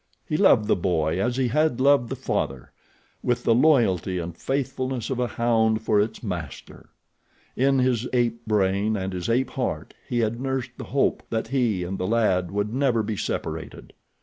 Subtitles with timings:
[0.27, 2.71] He loved the boy as he had loved the father,
[3.21, 6.89] with the loyalty and faithfulness of a hound for its master.
[7.55, 11.83] In his ape brain and his ape heart he had nursed the hope that he
[11.83, 13.93] and the lad would never be separated.